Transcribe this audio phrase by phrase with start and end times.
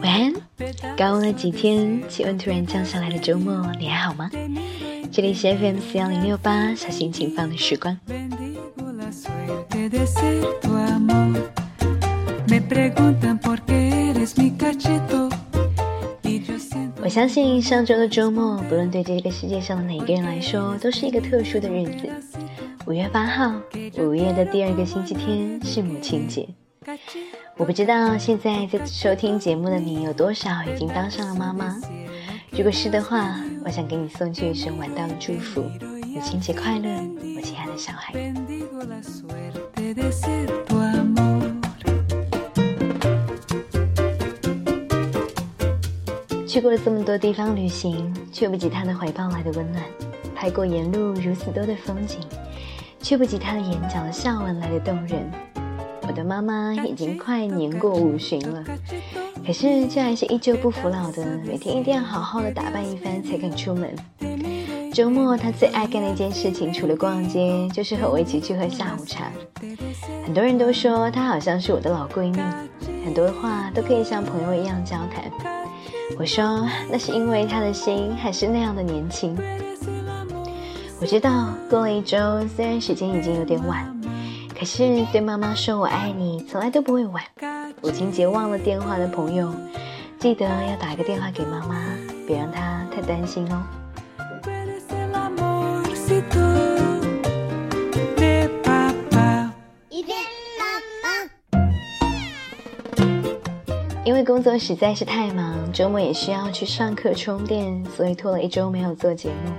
[0.00, 0.32] 晚安，
[0.96, 4.30] 高温了几天，气温突然降下来的周末，你还好吗？
[5.10, 7.98] 这里是 FM 四幺零六八，小心情放的时光。
[17.02, 22.08] 我相信上周的周末，不论对这个世界上的哪个人来说，都是一个特殊的日子。
[22.86, 23.52] 五月八号，
[23.98, 26.48] 五月的第二个星期天是母亲节。
[27.58, 31.76] 我不知道现在在收听节目的你有多少已经当上了妈妈。
[32.52, 33.34] 如果是的话，
[33.64, 35.62] 我想给你送去一声晚到的祝福：
[36.06, 36.88] 母亲节快乐，
[37.36, 38.14] 我亲爱的小孩。
[46.46, 49.82] 去过了这么多地方旅行，却不及他的怀抱来的温暖；
[50.32, 52.20] 拍过沿路如此多的风景，
[53.00, 55.28] 却不及他的眼角的笑纹来的动人。
[56.18, 58.64] 的妈妈已经快年过五旬了，
[59.46, 63.94] 可是却还是依旧不服老的，每天一定要好好的打扮一番才肯出门。
[64.92, 69.30] 周末她最爱干的一件事情，除了逛街，就是和我一起去喝下午茶。
[70.24, 72.40] 很多人都说她好像是我的老闺蜜，
[73.04, 75.30] 很多话都可以像朋友一样交谈。
[76.18, 79.38] 我说，那是因为她的心还是那样的年轻。
[81.00, 82.18] 我知道过了一周，
[82.56, 83.86] 虽然时间已经有点晚，
[84.58, 87.22] 可是对妈妈说我爱你，从来都不会晚。
[87.80, 89.54] 母亲节忘了电话的朋友，
[90.18, 91.76] 记得要打个电话给妈妈，
[92.26, 93.62] 别让她太担心哦。
[104.04, 109.52] 因为工作实在是太忙，周末也需要去上课充电，所以拖了一周没有做节目。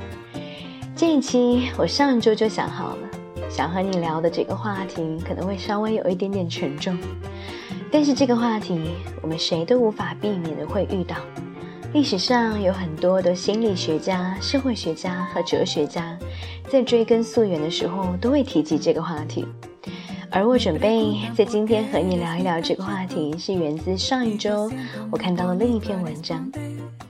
[0.93, 3.09] 这一期我上周就想好了，
[3.49, 6.97] 想和你聊的这个话题可能会稍微有一点点沉重，
[7.91, 8.79] 但是这个话题
[9.21, 11.15] 我们谁都无法避免的会遇到。
[11.91, 16.15] 历史上有很多的心理学家、社会学家和哲学家，
[16.69, 19.43] 在追根溯源的时候都会提及这个话题。
[20.29, 24.71] 而我准备在今天和你聊一聊这个话题，是源自上一周
[25.09, 26.47] 我看到的另一篇文章。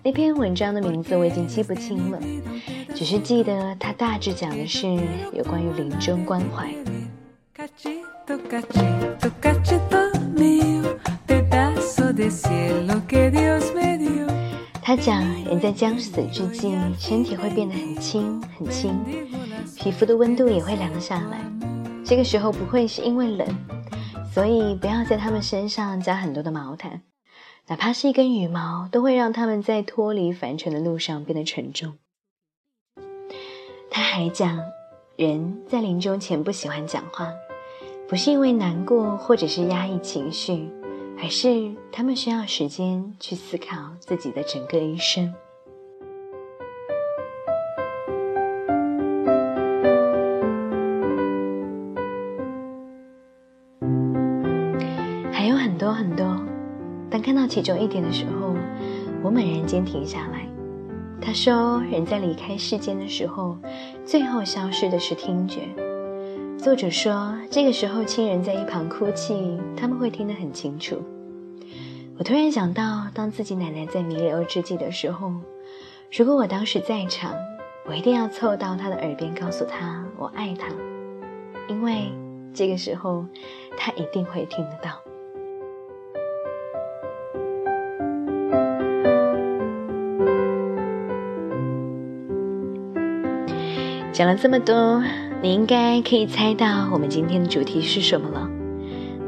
[0.02, 2.20] 那篇文章的名字我已经记不清了，
[2.96, 4.88] 只是记得它大致讲的是
[5.34, 6.74] 有关于临终关怀。
[14.82, 18.98] 他讲，人在将死之际，身体会变得很轻很轻，
[19.78, 21.40] 皮肤的温度也会凉下来。
[22.04, 23.48] 这个时候不会是因为冷，
[24.34, 27.04] 所以不要在他们身上加很多的毛毯，
[27.68, 31.94] 哪怕是一根羽毛，都会让他们在脱离凡尘的路上变得沉重。
[34.00, 34.58] 他还讲，
[35.18, 37.28] 人在临终前不喜欢讲话，
[38.08, 40.72] 不是因为难过或者是压抑情绪，
[41.22, 45.34] 而是他们需要时间去思考自己的整个一生。
[55.30, 56.26] 还有很多很多，
[57.12, 58.56] 当看到其中一点的时候，
[59.22, 60.48] 我猛然间停下来。
[61.22, 63.58] 他说：“人在离开世间的时候，
[64.04, 65.62] 最后消失的是听觉。”
[66.58, 71.02] 作者说：“这个时候，亲人在一旁哭泣，他们会听得很清楚。”
[72.18, 75.32] 我突然想到，当自己奶奶在弥留之际的时候，
[76.12, 77.34] 如果我当时在场，
[77.86, 80.68] 我一定要凑到她的耳边，告诉她我爱她，
[81.68, 82.12] 因为
[82.54, 83.26] 这个时候，
[83.78, 84.92] 她一定会听得到。
[94.12, 95.02] 讲了这么多，
[95.42, 98.50] 你应该可以猜到我们今天的主题是什么了。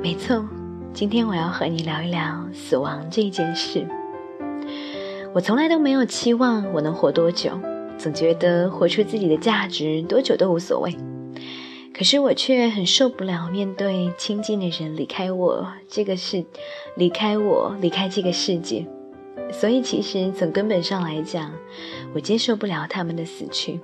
[0.02, 0.44] 没错，
[0.92, 3.88] 今天我要和你聊一聊死亡这件事。
[5.34, 7.52] 我从来都没有期望我能活多久，
[7.98, 10.94] 总觉得活出自己的价值，多久都无所谓。
[11.94, 16.44] 可是我却很受不了面对亲近的人离开我这个世，
[16.96, 18.86] 离开我离开这个世界。
[19.54, 21.52] 所以其实从根本上来讲，
[22.14, 23.80] 我接受不了他们的死去。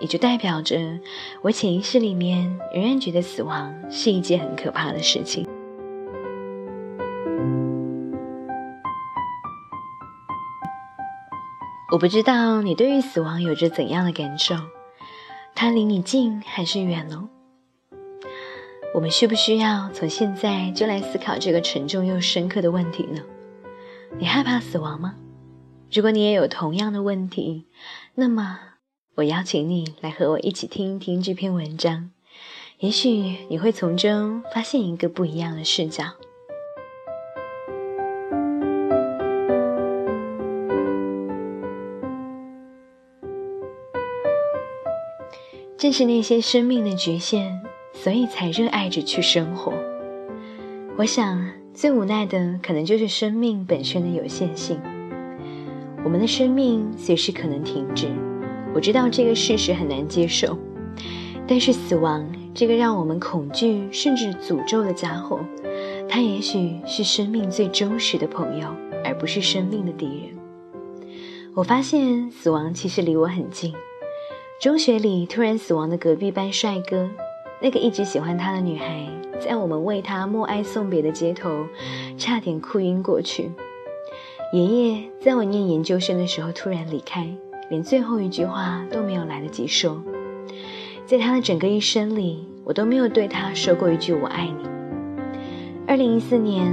[0.00, 1.00] 也就代表着，
[1.42, 5.46] 我潜意识里面仍然觉得死亡是一件很可怕的事情。
[11.90, 14.54] 我不知道你对于死亡有着怎样的感受，
[15.54, 17.28] 它离你近还是远呢？
[18.94, 23.22] 我们需不需要从现在就来思考这个沉重又深刻的问题呢？
[24.18, 25.16] 你害怕死亡吗？
[25.90, 27.66] 如果你也有同样的问题，
[28.14, 28.60] 那么。
[29.18, 32.10] 我邀请你来和我一起听一听这篇文章。
[32.78, 33.10] 也许
[33.48, 36.04] 你会从中发现一个不一样的视角。
[45.76, 47.60] 正是那些生命的局限
[47.92, 49.72] 所以才热爱着去生活。
[50.96, 54.80] 我想最无奈的可能就是生命本身的有限性。
[56.04, 58.06] 我们的生命随时可能停止
[58.78, 60.56] 我知道这个事实很难接受，
[61.48, 65.40] 但是死亡这个让我们恐惧甚至诅咒的家伙，
[66.08, 68.68] 他也许是生命最忠实的朋友，
[69.04, 71.10] 而不是生命的敌人。
[71.56, 73.74] 我发现死亡其实离我很近。
[74.60, 77.10] 中学里突然死亡的隔壁班帅哥，
[77.60, 79.08] 那个一直喜欢他的女孩，
[79.40, 81.66] 在我们为他默哀送别的街头，
[82.16, 83.50] 差点哭晕过去。
[84.52, 87.28] 爷爷在我念研究生的时候突然离开，
[87.68, 90.02] 连最后一句话都没有来得及说。
[91.06, 94.68] 在他的整个一生里，我都没有对他说过一句“我爱你”。
[95.88, 96.70] 二零一四年，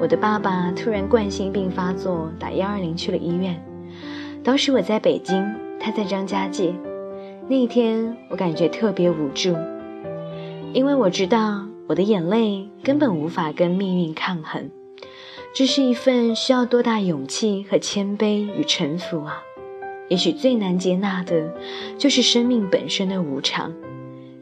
[0.00, 3.62] 我的爸爸突然冠心病发作，打幺二零去了医院。
[4.42, 5.44] 当时我在北京，
[5.78, 6.72] 他在张家界。
[7.46, 9.54] 那一天，我感觉特别无助，
[10.72, 14.70] 因为我知道我的眼泪根本无法跟命运抗衡。
[15.54, 19.42] 这是一份需要多大勇气和谦卑与臣服啊！
[20.14, 21.52] 也许最难接纳的，
[21.98, 23.74] 就是生命本身的无常。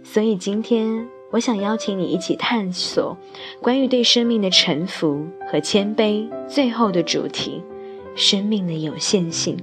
[0.04, 3.16] 所以今天，我想邀请你一起探索
[3.58, 7.62] 关于对生命的臣服和谦卑最后的主题：
[8.14, 9.56] 生命的有限性。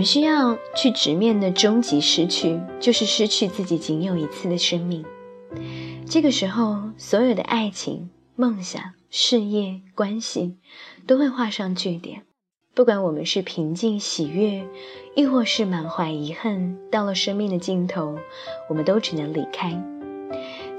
[0.00, 5.04] 我们需要去直面的终极失去，就是失去自己仅有一次的生命。
[6.08, 10.56] 这个时候，所有的爱情、梦想、事业、关系，
[11.06, 12.22] 都会画上句点。
[12.72, 14.66] 不管我们是平静喜悦，
[15.14, 18.16] 亦或是满怀遗恨，到了生命的尽头，
[18.70, 19.99] 我们都只能离开。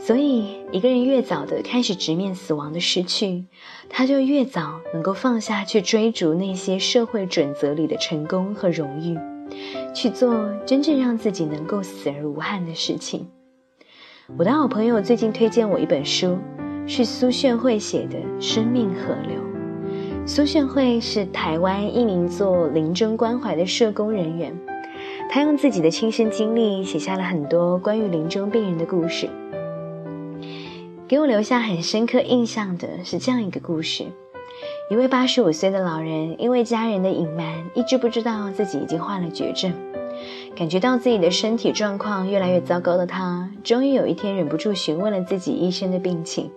[0.04, 3.46] 所以，一个人越早的开始直面死亡的失去，
[3.88, 9.16] 他就越早能够放下去追逐那些社会准则里的成功和荣誉，
[9.94, 13.28] 去做真正让自己能够死而无憾的事情。
[14.40, 16.36] 我的好朋友最近推荐我一本书，
[16.88, 19.40] 是苏炫慧写的《生命河流》。
[20.28, 24.52] 苏炫慧是台湾一名做临终关怀的社工人员，
[25.30, 29.30] 他用自己的亲身经历写下了很多关于临终病人的故事。
[31.12, 34.06] 给我留下很深刻印象的是这样一个故事：
[34.90, 39.74] 一位八十五岁的老人，因为家人的隐瞒，一直不知道自己已经患了绝症。
[40.56, 46.50] 感觉到自己的身体状况越来越糟糕的他，终于有一天忍不住询问了自己医生的病情。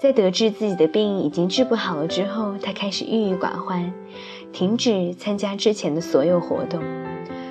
[0.00, 3.92] 在得知自己的病已经治不好了之后，他开始郁郁寡欢，
[4.50, 6.82] 停止参加之前的所有活动。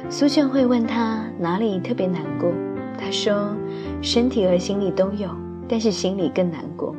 [0.10, 2.52] 苏炫会问他哪里特别难过，
[3.00, 3.56] 他说：
[4.02, 5.30] 身体和心理都有。
[5.70, 6.96] 但是心里更难过，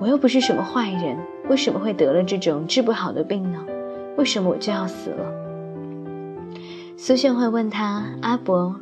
[0.00, 3.64] 我又不是什么坏人，为什么会得了这种治不好的病呢？
[4.16, 5.32] 为什么我就要死了？
[6.96, 8.76] 苏炫会问他：“阿伯，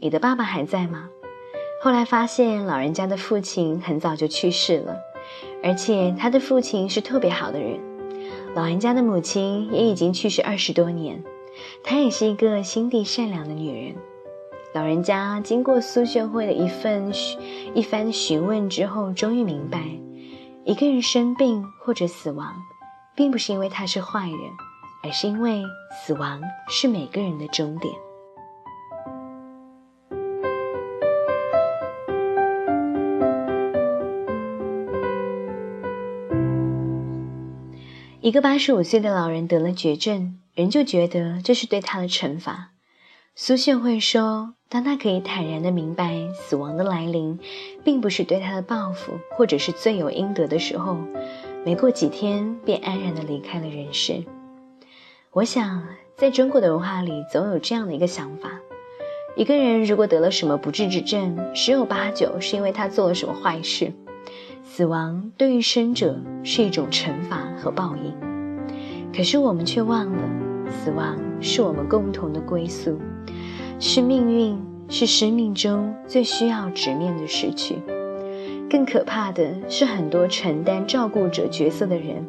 [0.00, 1.08] 你的爸爸还在吗？”
[1.82, 4.96] 后来发现老人家的父亲很早就去世了，
[5.64, 7.80] 而且他的父亲是特别好的人，
[8.54, 11.24] 老人家的母亲也已经去世二十多年，
[11.82, 13.96] 她也是一个心地善良的女人。
[14.74, 17.12] 老人家经过苏炫慧的一份
[17.74, 19.84] 一番询问之后，终于明白，
[20.64, 22.54] 一个人生病或者死亡，
[23.14, 24.38] 并不是因为他是坏人，
[25.04, 27.94] 而是因为死亡是每个人的终点。
[38.22, 42.71] 一个八十五岁的老人得了绝症，人就觉得这是对他的惩罚。
[43.34, 44.54] 苏炫会说。
[44.68, 47.38] 当他可以坦然的明白死亡的来临，
[47.84, 50.96] 并不是对他的报复，或者是罪有应得的时候，
[51.62, 54.24] 没过几天便安然的离开了人世。
[55.30, 55.86] 我想，
[56.16, 58.50] 在中国的文化里，总有这样的一个想法：
[59.36, 63.92] 一个人如果得了什么不治之症，十有八九是因为他做了什么坏事。
[64.64, 68.14] 死亡对于生者是一种惩罚和报应，
[69.14, 70.18] 可是我们却忘了，
[70.72, 72.98] 死亡是我们共同的归宿。
[73.78, 77.76] 是命运，是生命中最需要直面的失去。
[78.70, 82.24] 更可怕的是，很多承担照顾者角色的人，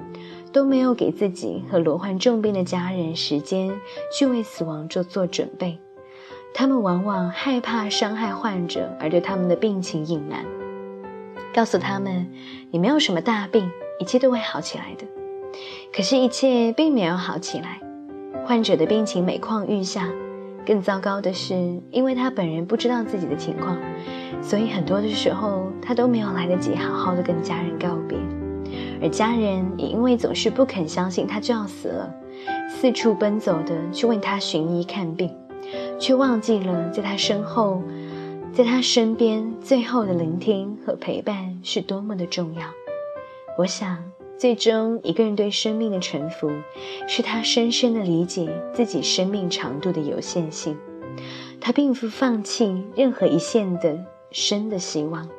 [0.51, 3.71] 都没有给自己和罹患重病的家人时间
[4.13, 5.79] 去为死亡做做准备。
[6.53, 10.45] 他们往往害怕伤害患者，而对他们的病情隐瞒，
[11.53, 12.29] 告诉他们
[12.71, 15.05] ：“你没有什么大病，一切都会好起来的。”
[15.95, 17.79] 可是，一切并没有好起来。
[18.45, 20.09] 患者的病情每况愈下。
[20.65, 21.53] 更糟糕的是，
[21.91, 23.77] 因为他本人不知道自己的情况，
[24.41, 28.17] 所以很多的时候他都没有来得及好好的跟家人告别。
[29.01, 32.13] 而家人也因为总是不肯相信他就要死了，
[32.69, 35.29] 四处奔走的去为他寻医看病，
[36.00, 37.81] 却忘记了在他身后，
[38.53, 42.62] 在他身边最后的聆听和陪伴是多么的重要。
[43.57, 43.97] 我想，
[44.37, 46.51] 最终一个人对生命的臣服，
[47.07, 50.77] 是他深深的理解自己生命长度的有限性。
[51.61, 53.97] 他并不放弃任何一线的
[54.31, 55.29] 生的希望，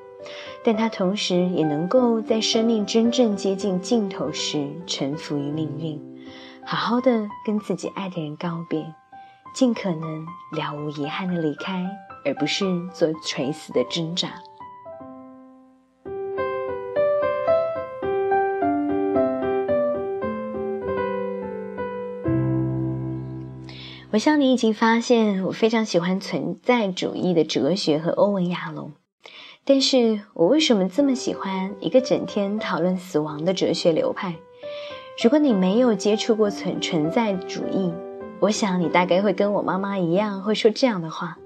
[0.65, 6.01] 但他同时也能够在生命真正接近尽头时臣服于命运，
[6.65, 8.87] 好好的跟自己爱的人告别，
[9.55, 11.85] 尽可能了无遗憾的离开，
[12.25, 14.33] 而不是做垂死的挣扎。
[24.15, 28.93] 我想你已经发现，我非常喜欢存在主义的哲学和欧文·亚龙。
[29.65, 34.37] 但是我为什么这么喜欢一个整天讨论死亡的哲学流派？
[35.21, 37.93] 如果你没有接触过存存在主义，
[38.39, 41.37] 我想你大概会跟我妈妈一样，会说这样的话：“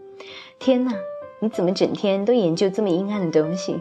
[0.60, 0.92] 天哪，
[1.40, 3.80] 你怎么整天都研究这么阴暗的东西？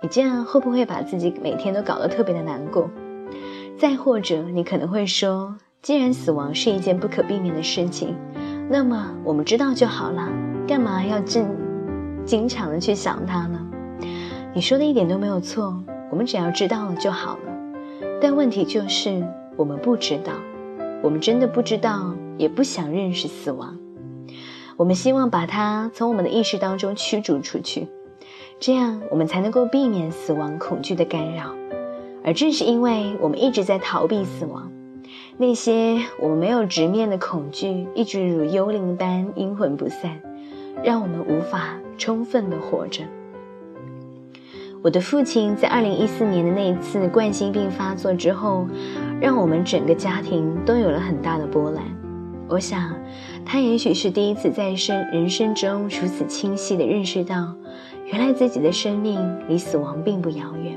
[0.00, 2.88] 你这样会不会把自己每天都搞得特别的难过？”
[3.76, 5.56] 再或者，你可能会说。
[5.80, 8.14] 既然死亡是一件不可避免的事情，
[8.68, 10.28] 那么我们知道就好了，
[10.66, 11.48] 干嘛要正
[12.24, 13.58] 经常的去想它呢？
[14.52, 17.52] 你说的一点都没有错，我们只要知道了就好了。
[18.20, 19.24] 但问题就是
[19.56, 20.32] 我们不知道，
[21.00, 23.78] 我们真的不知道，也不想认识死亡。
[24.76, 27.86] 我们希望把它从我们的意识当中驱逐出去，
[28.58, 31.54] 这样我们才能够避免死亡恐惧的干扰。
[32.24, 34.70] 而正是因为我们一直在逃避死亡。
[35.40, 40.20] 那些我没有直面的恐惧，一直如幽灵般阴魂不散，
[40.82, 43.04] 让我们无法充分的活着。
[44.82, 48.66] 我的父亲在二零一四年的那一次冠心病发作之后，
[49.20, 51.84] 让我们整个家庭都有了很大的波澜。
[52.48, 52.92] 我想，
[53.46, 57.54] 他也许是第一次在生人生中如此清晰的认识到，
[58.06, 60.76] 原来自己的生命离死亡并不遥远。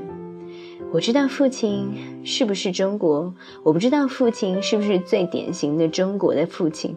[0.90, 6.96] 我知道父亲是不是中国，我不知道父亲是不是最典型的中国的父亲。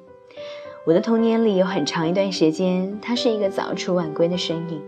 [0.85, 4.81] 我的童年里有很长一段时间，他是一个早出晚归的身影，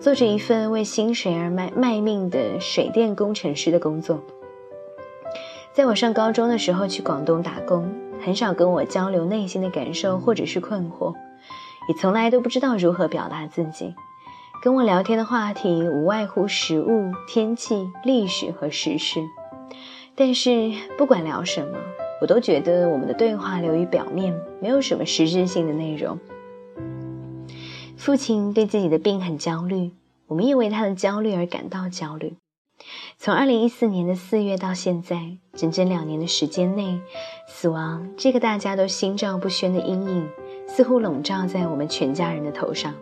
[0.00, 4.22] 做着一份为薪水而卖卖命的水电工程师的工作。
[5.72, 7.92] 在我上高中的时候去广东打工，
[8.24, 11.12] 很少跟我交流内心的感受或者是困惑，
[11.88, 13.94] 也从来都不知道如何表达自己。
[14.60, 19.20] 跟我聊天的话题无外乎食物、天气、历史和时事，
[20.16, 21.78] 但是不管聊什么，
[22.20, 26.18] 我都觉得我们的对话流于表面，没有什么实质性的内容。
[27.96, 29.92] 父亲对自己的病很焦虑，
[30.26, 32.34] 我们也为他的焦虑而感到焦虑。
[33.16, 37.00] 从二零一四年的四月到现在，整整两年的时间内，
[37.46, 40.28] 死亡这个大家都心照不宣的阴影，
[40.66, 42.92] 似乎笼罩在我们全家人的头上。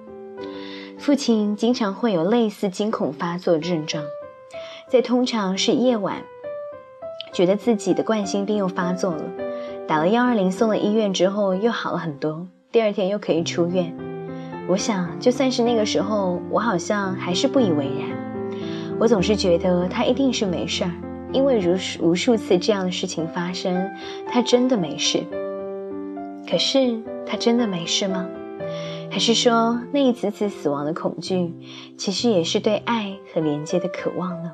[1.07, 4.03] 父亲经常会有类似惊恐发作的症状，
[4.89, 6.21] 在通常是夜晚，
[7.33, 9.23] 觉得自己的冠心病又发作了，
[9.87, 13.97] 打了幺二零送了医院之后又好了很多，第二天又可以出院。
[14.69, 18.99] 我想，就算是那个时候，我好像还是不以为然。
[18.99, 20.91] 我总是觉得他一定是没事儿，
[21.33, 23.89] 因为如无数次这样的事情发生，
[24.29, 25.23] 他真的没事。
[26.51, 28.27] 可是他真的没事吗？
[29.11, 31.55] 还是说，那一次次死亡的恐惧，
[31.97, 34.53] 其实也是对爱和连接的渴望呢？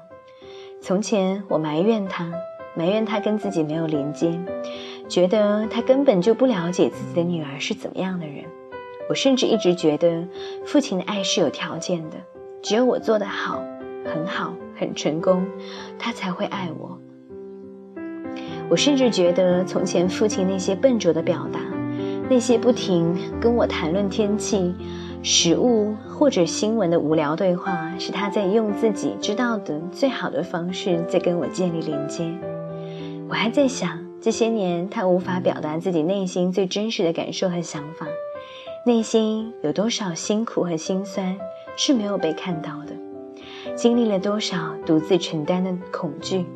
[0.81, 2.31] 从前我埋怨他，
[2.77, 4.39] 埋怨他跟自己没有连接，
[5.09, 8.45] 觉得他根本就不了解自己的女儿是怎么样的人。
[9.09, 10.27] 我甚至一直觉得，
[10.65, 12.17] 父亲的爱是有条件的，
[12.63, 13.63] 只有我做得好，
[14.05, 15.45] 很好，很成功，
[15.99, 16.99] 他才会爱我。
[18.69, 21.61] 我甚至觉得，从前父亲那些笨拙的表达。
[22.33, 24.75] 那些不停跟我谈论天气、
[25.23, 32.33] 食物或者新闻的无聊对话，是他在用自己知道的最好的方式在跟我建立连接。
[33.29, 38.07] 我还在想，这些年他无法表达自己内心最真实的感受和想法，
[38.87, 41.37] 内心有多少辛苦和心酸
[41.77, 46.47] 是没有被看到的，经历了多少独自承担的恐惧，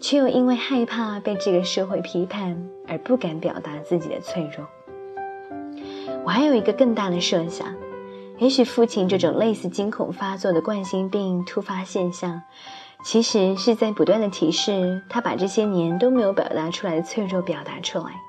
[0.00, 2.56] 却又因为害怕被这个社会批判
[2.86, 4.66] 而不敢表达自己的脆弱。
[6.28, 7.74] 我还有一个更大的设想，
[8.36, 12.42] 也许父亲这种类似惊恐发作的冠心病突发现象，
[13.02, 18.20] 其实是在不断的提示他把这些年都没有表达出来的脆弱表达出来，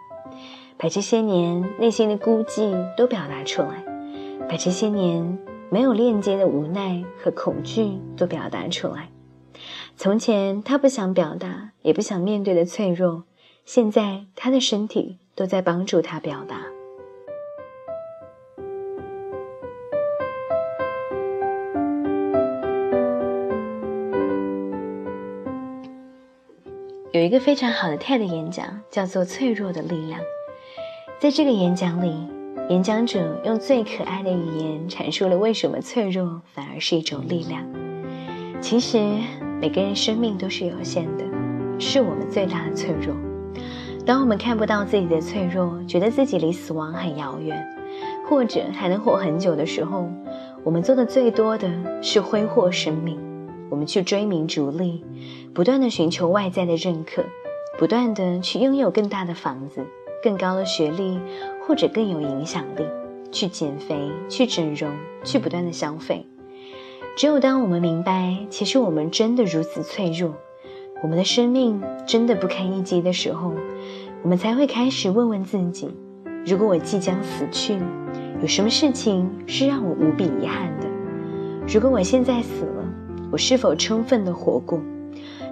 [0.78, 3.84] 把这些年内心的孤寂都表达出来，
[4.48, 5.38] 把这些年
[5.70, 9.10] 没有链接的无奈和恐惧都表达出来。
[9.98, 13.26] 从前他不想表达，也不想面对的脆弱，
[13.66, 16.62] 现在他的身体都在帮助他表达。
[27.12, 30.20] 有一个非常好的 TED 演讲，叫做《脆弱的力量》。
[31.20, 32.14] 在这个演讲里，
[32.70, 37.64] 演讲者用最可爱的语言阐述了为什么脆弱反而是一种力量。
[38.62, 39.00] 其实，
[39.60, 41.26] 每个人生命都是有限的，
[41.80, 43.16] 是我们最大的脆弱。
[44.06, 47.60] 当我们看不到自己的脆弱，觉得自己离死亡很遥远，
[48.30, 50.08] 或者还能活很久的时候，
[50.64, 51.68] 我们做的最多的
[52.04, 53.20] 是挥霍生命。
[53.70, 55.04] 我们去追名逐利，
[55.54, 57.24] 不断的寻求外在的认可，
[57.78, 59.86] 不断的去拥有更大的房子、
[60.24, 61.20] 更高的学历，
[61.66, 62.84] 或者更有影响力，
[63.32, 64.92] 去减肥、去整容、
[65.24, 66.26] 去不断的消费。
[67.16, 70.34] 只有当我们明白，其实我们真的如此脆弱，
[71.04, 73.54] 我们的生命真的不堪一击的时候，
[74.24, 75.90] 我们才会开始问问自己：
[76.46, 77.78] 如果我即将死去，
[78.42, 80.88] 有什么事情是让我无比遗憾的？
[81.68, 82.89] 如果我现在死了？
[83.32, 84.80] 我是否充分的活过？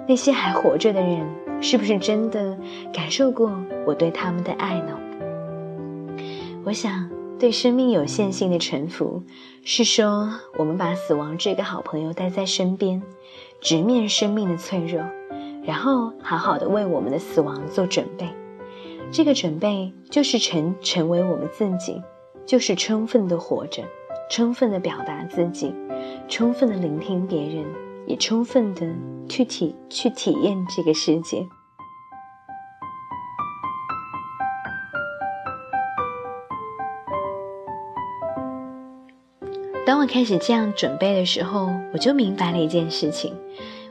[0.08, 1.24] 那些还活着的人，
[1.60, 2.58] 是不是真的
[2.92, 3.52] 感受过
[3.86, 4.98] 我对他们的爱呢？
[6.64, 7.08] 我想，
[7.38, 9.22] 对生命有限性的臣服，
[9.62, 13.00] 是说我们把死亡这个好朋友带在身边，
[13.60, 15.04] 直面生命的脆弱，
[15.62, 18.28] 然后好好的为我们的死亡做准备。
[19.12, 22.02] 这个准备就是成成为我们自己，
[22.44, 23.84] 就是充分的活着，
[24.30, 25.74] 充分的表达自己。
[26.28, 27.64] 充分的聆听别人，
[28.06, 28.86] 也充分的
[29.28, 31.46] 去体去体验这个世界。
[39.86, 43.34] 当我开始这样准备的时候，我就明白了一件事情：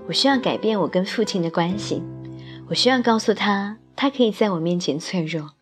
[0.08, 2.04] 我需要改变我跟父亲的关系。
[2.70, 5.54] 我需要告诉他，他可以在我面前脆弱，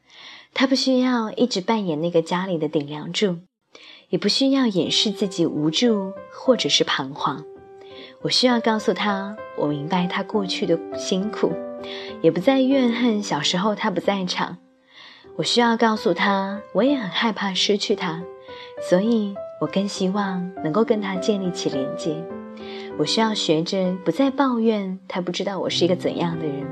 [0.54, 3.38] 他不需要一直扮演那个家里的顶梁柱。
[4.10, 7.44] 也不需要掩饰自己无助或者是彷徨，
[8.22, 11.52] 我需要告诉他，我明白他过去的辛苦，
[12.22, 14.58] 也不再怨恨小时候他不在场。
[15.38, 18.24] 我需要告诉他，我也很害怕失去他，
[18.90, 22.16] 所以我更希望能够跟他建立起连接。
[22.98, 26.66] 我需要学着不再抱怨他不知道我是一个怎样的人，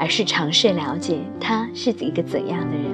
[0.00, 2.86] 而是尝试了解他是一个怎样的人。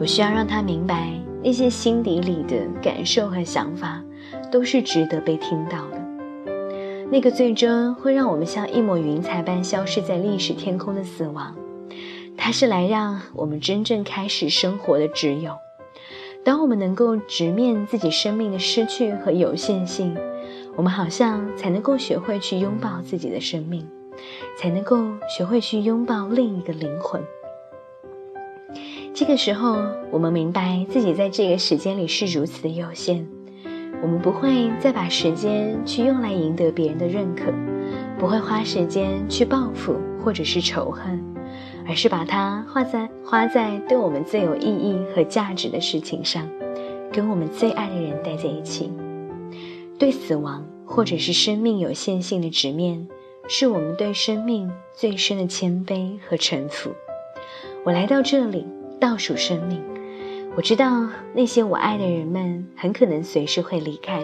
[0.00, 1.25] 我需要让他明白。
[1.42, 4.02] 那些心底里的感受和想法，
[4.50, 6.04] 都是值得被听到的。
[7.10, 11.54] 那个最终会让我们像一抹云彩般消失在历史天空的死亡，
[12.36, 15.52] 它是来让我们真正开始生活的挚友。
[16.44, 20.16] 当我们能够直面自己生命的失去和有限性，
[20.74, 23.86] 我们好像才能够学会去拥抱自己的生命，
[24.58, 24.96] 才能够
[25.28, 27.22] 学会去拥抱另一个灵魂。
[29.18, 29.78] 这个时候，
[30.10, 33.26] 我们明白自己在这个时间里是如此的有限，
[34.02, 37.44] 我们不会再把时间去用来赢得别人的认可，
[38.18, 41.18] 不会花时间去报复或者是仇恨，
[41.88, 46.46] 而是把它花在花在对我们最有意义和价值的事情上，
[47.10, 48.92] 跟我们最爱的人待在一起。
[49.98, 53.08] 对死亡或者是生命有限性的直面，
[53.48, 56.90] 是我们对生命最深的谦卑和臣服。
[57.82, 58.66] 我来到这里。
[58.98, 59.82] 倒数生命，
[60.56, 64.22] 我知道那些我爱的人们很可能随时会离开。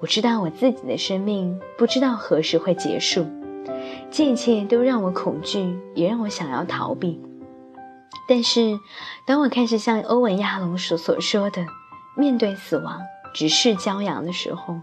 [0.00, 3.26] 我知道我自己的生命不知道何时会结束，
[4.10, 7.20] 这一切都让我恐惧，也让我想要逃避。
[8.26, 8.78] 但是，
[9.26, 11.66] 当我开始像欧文亚龙所所说的，
[12.16, 13.00] 面对死亡，
[13.34, 14.80] 直视骄阳的时候，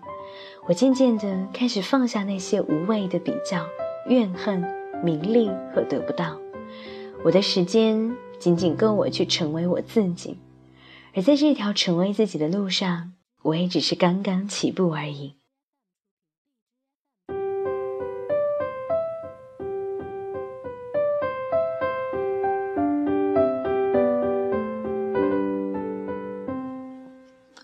[0.68, 3.66] 我渐渐地开始放下那些无谓的比较、
[4.08, 4.64] 怨恨、
[5.04, 6.38] 名利和得不到。
[7.24, 8.16] 我的时间。
[8.42, 10.36] 仅仅够我去成为我自己，
[11.14, 15.36] 而在这条成为自己的路上，我也只是刚刚起步而已。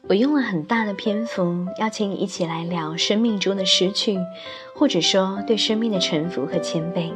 [0.08, 4.20] 我用了很大的篇幅邀请你一起来聊生命中的失去，
[4.76, 7.12] 或者说对生命的臣服和谦卑，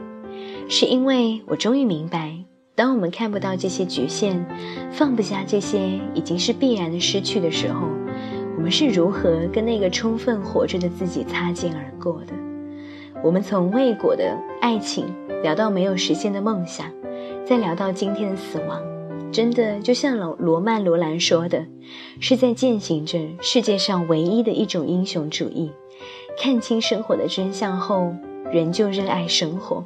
[0.67, 2.43] 是因为我终于明白。
[2.73, 4.45] 当我们看不到这些局限，
[4.91, 7.87] 放不下这些已经是必然的失去的时候，
[8.57, 12.33] 我们是如何跟那个充分活着的自己擦肩而过的？
[13.23, 15.05] 我们从未果的爱情
[15.43, 16.87] 聊到没有实现的梦想，
[17.45, 18.81] 再聊到今天的死亡，
[19.31, 21.65] 真的就像罗罗曼罗兰说的，
[22.19, 25.71] 是在践行着世界上唯一的一种英雄主义。
[26.41, 28.15] 看清生活的真相后，
[28.51, 29.83] 仍旧热爱生活，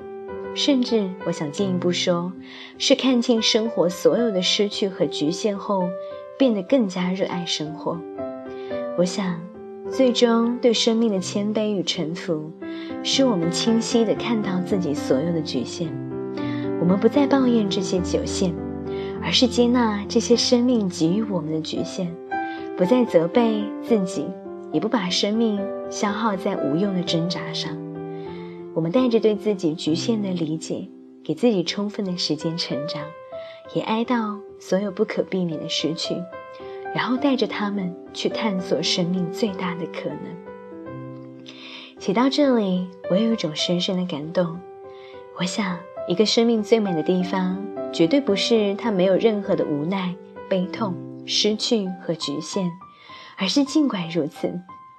[0.55, 2.31] 甚至我想进一步说，
[2.77, 5.83] 是看清生活所有的失去和局限后，
[6.39, 7.99] 变得更加热爱生活。
[8.97, 9.37] 我想，
[9.91, 12.49] 最终对生命的谦卑与臣服，
[13.03, 15.93] 使我们清晰地看到自己所有的局限。
[16.79, 18.53] 我们不再抱怨这些局限，
[19.21, 22.07] 而是接纳这些生命给予我们的局限，
[22.77, 24.25] 不再责备自己，
[24.71, 27.84] 也不把生命消耗在无用的挣扎上。
[28.75, 30.85] 我们带着对自己局限的理解，
[31.23, 33.01] 给自己充分的时间成长，
[33.73, 36.13] 也哀悼所有不可避免的失去，
[36.93, 41.55] 然后带着他们去探索生命最大的可能。
[41.99, 44.59] 写到这里，我有一种深深的感动。
[45.39, 47.57] 我想，一个生命最美的地方，
[47.93, 50.13] 绝对不是它没有任何的无奈、
[50.49, 50.93] 悲痛、
[51.25, 52.69] 失去和局限，
[53.37, 54.53] 而是尽管如此，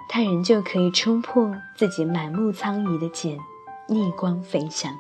[0.09, 3.39] 它仍旧可以冲破自己满目苍夷的茧。
[3.89, 4.93] 逆光飞翔。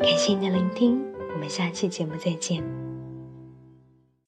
[0.00, 1.00] 感谢您的聆听，
[1.32, 2.62] 我们下期节目再见。